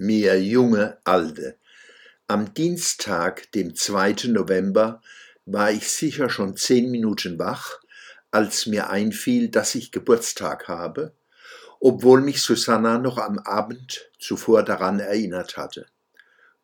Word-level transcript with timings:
mir 0.00 0.42
junge 0.42 0.96
Alde. 1.04 1.58
Am 2.26 2.54
Dienstag, 2.54 3.52
dem 3.52 3.74
2. 3.74 4.28
November, 4.28 5.02
war 5.44 5.70
ich 5.70 5.90
sicher 5.90 6.30
schon 6.30 6.56
zehn 6.56 6.90
Minuten 6.90 7.38
wach, 7.38 7.80
als 8.30 8.64
mir 8.64 8.88
einfiel, 8.88 9.50
dass 9.50 9.74
ich 9.74 9.92
Geburtstag 9.92 10.68
habe, 10.68 11.12
obwohl 11.80 12.22
mich 12.22 12.40
Susanna 12.40 12.96
noch 12.96 13.18
am 13.18 13.38
Abend 13.40 14.10
zuvor 14.18 14.62
daran 14.62 15.00
erinnert 15.00 15.58
hatte. 15.58 15.84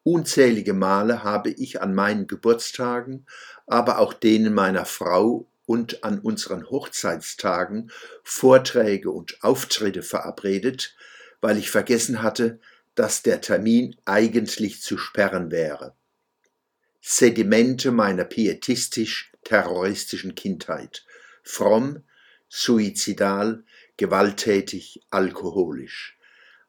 Unzählige 0.03 0.73
Male 0.73 1.23
habe 1.23 1.51
ich 1.51 1.83
an 1.83 1.95
meinen 1.95 2.27
Geburtstagen, 2.27 3.27
aber 3.67 3.99
auch 3.99 4.15
denen 4.15 4.55
meiner 4.55 4.87
Frau 4.87 5.47
und 5.67 6.05
an 6.05 6.21
unseren 6.21 6.71
Hochzeitstagen 6.71 7.91
Vorträge 8.23 9.11
und 9.11 9.43
Auftritte 9.43 10.03
verabredet, 10.03 10.97
weil 11.43 11.59
ich 11.59 11.71
vergessen 11.71 12.23
hatte, 12.23 12.61
dass 12.97 13.23
der 13.23 13.41
Termin 13.41 13.95
eigentlich 14.05 14.83
zu 14.83 14.99
sperren 14.99 15.53
wäre. 15.53 15.95
Sedimente 17.01 17.93
meiner 17.93 18.25
pietistisch-terroristischen 18.25 20.35
Kindheit. 20.35 21.05
Fromm, 21.45 22.03
suizidal, 22.49 23.63
gewalttätig, 23.97 25.03
alkoholisch. 25.11 26.19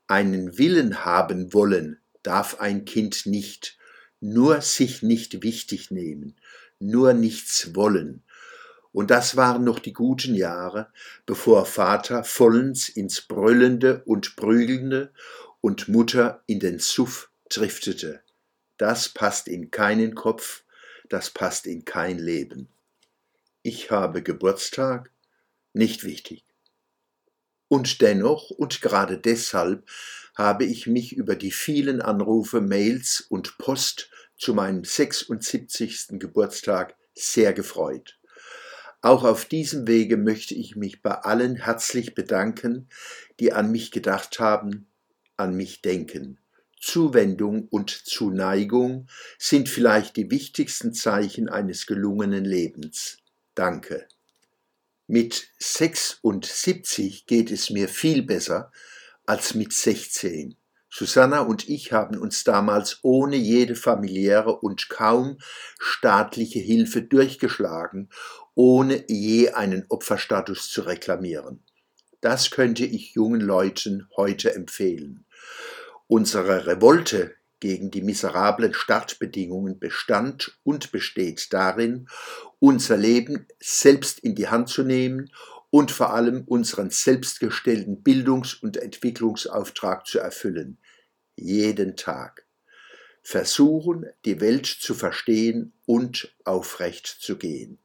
Einen 0.05 0.59
Willen 0.59 1.05
haben 1.05 1.53
wollen 1.53 1.99
darf 2.23 2.59
ein 2.59 2.85
Kind 2.85 3.25
nicht, 3.25 3.77
nur 4.19 4.61
sich 4.61 5.01
nicht 5.01 5.41
wichtig 5.43 5.91
nehmen, 5.91 6.35
nur 6.79 7.13
nichts 7.13 7.73
wollen. 7.73 8.23
Und 8.91 9.11
das 9.11 9.37
waren 9.37 9.63
noch 9.63 9.79
die 9.79 9.93
guten 9.93 10.35
Jahre, 10.35 10.91
bevor 11.25 11.65
Vater 11.65 12.23
vollends 12.23 12.89
ins 12.89 13.21
Brüllende 13.21 14.03
und 14.05 14.35
Prügelnde 14.35 15.13
und 15.61 15.87
Mutter 15.87 16.43
in 16.47 16.59
den 16.59 16.79
Suff 16.79 17.29
driftete. 17.49 18.21
Das 18.77 19.09
passt 19.09 19.47
in 19.47 19.71
keinen 19.71 20.15
Kopf, 20.15 20.63
das 21.09 21.29
passt 21.29 21.65
in 21.65 21.85
kein 21.85 22.19
Leben. 22.19 22.67
Ich 23.63 23.91
habe 23.91 24.21
Geburtstag, 24.21 25.11
nicht 25.73 26.03
wichtig. 26.03 26.45
Und 27.67 28.01
dennoch 28.01 28.49
und 28.49 28.81
gerade 28.81 29.17
deshalb 29.17 29.89
habe 30.35 30.65
ich 30.65 30.87
mich 30.87 31.13
über 31.13 31.35
die 31.35 31.51
vielen 31.51 32.01
Anrufe, 32.01 32.61
Mails 32.61 33.21
und 33.21 33.57
Post 33.57 34.09
zu 34.37 34.53
meinem 34.53 34.83
76. 34.83 36.19
Geburtstag 36.19 36.95
sehr 37.15 37.53
gefreut. 37.53 38.19
Auch 39.01 39.23
auf 39.23 39.45
diesem 39.45 39.87
Wege 39.87 40.17
möchte 40.17 40.53
ich 40.53 40.75
mich 40.75 41.01
bei 41.01 41.11
allen 41.11 41.55
herzlich 41.55 42.13
bedanken, 42.13 42.89
die 43.39 43.53
an 43.53 43.71
mich 43.71 43.91
gedacht 43.91 44.39
haben 44.39 44.87
an 45.37 45.55
mich 45.55 45.81
denken. 45.81 46.39
Zuwendung 46.79 47.67
und 47.69 47.89
Zuneigung 47.89 49.07
sind 49.39 49.69
vielleicht 49.69 50.15
die 50.15 50.29
wichtigsten 50.29 50.93
Zeichen 50.93 51.49
eines 51.49 51.87
gelungenen 51.87 52.45
Lebens. 52.45 53.17
Danke. 53.55 54.07
Mit 55.07 55.49
76 55.59 57.25
geht 57.25 57.51
es 57.51 57.69
mir 57.69 57.87
viel 57.87 58.23
besser 58.23 58.71
als 59.25 59.55
mit 59.55 59.73
16. 59.73 60.55
Susanna 60.89 61.41
und 61.41 61.67
ich 61.67 61.91
haben 61.91 62.17
uns 62.17 62.43
damals 62.43 62.99
ohne 63.01 63.35
jede 63.35 63.75
familiäre 63.75 64.55
und 64.55 64.89
kaum 64.89 65.37
staatliche 65.79 66.59
Hilfe 66.59 67.01
durchgeschlagen, 67.01 68.09
ohne 68.55 69.03
je 69.07 69.49
einen 69.51 69.85
Opferstatus 69.89 70.69
zu 70.69 70.81
reklamieren. 70.81 71.63
Das 72.21 72.51
könnte 72.51 72.85
ich 72.85 73.13
jungen 73.13 73.41
Leuten 73.41 74.07
heute 74.15 74.53
empfehlen. 74.55 75.25
Unsere 76.07 76.65
Revolte 76.65 77.35
gegen 77.59 77.91
die 77.91 78.01
miserablen 78.01 78.73
Startbedingungen 78.73 79.79
bestand 79.79 80.59
und 80.63 80.91
besteht 80.91 81.51
darin, 81.53 82.07
unser 82.59 82.97
Leben 82.97 83.47
selbst 83.59 84.19
in 84.19 84.35
die 84.35 84.47
Hand 84.47 84.69
zu 84.69 84.83
nehmen 84.83 85.31
und 85.69 85.91
vor 85.91 86.13
allem 86.13 86.43
unseren 86.45 86.89
selbstgestellten 86.89 88.03
Bildungs- 88.03 88.55
und 88.55 88.77
Entwicklungsauftrag 88.77 90.05
zu 90.05 90.19
erfüllen. 90.19 90.79
Jeden 91.35 91.95
Tag. 91.95 92.45
Versuchen, 93.21 94.05
die 94.23 94.39
Welt 94.39 94.65
zu 94.65 94.93
verstehen 94.93 95.73
und 95.85 96.33
aufrecht 96.45 97.05
zu 97.07 97.37
gehen. 97.37 97.79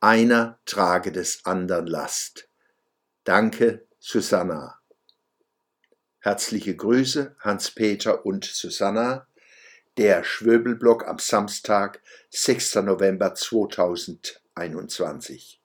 Einer 0.00 0.60
trage 0.66 1.10
des 1.10 1.46
anderen 1.46 1.86
Last. 1.86 2.48
Danke, 3.24 3.88
Susanna. 3.98 4.78
Herzliche 6.18 6.76
Grüße, 6.76 7.34
Hans-Peter 7.40 8.26
und 8.26 8.44
Susanna. 8.44 9.26
Der 9.96 10.22
Schwöbelblock 10.24 11.08
am 11.08 11.18
Samstag, 11.18 12.02
6. 12.28 12.74
November 12.76 13.34
2021. 13.34 15.63